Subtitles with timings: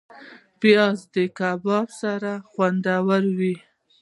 [0.59, 3.55] پیاز د کباب سره خوندور وي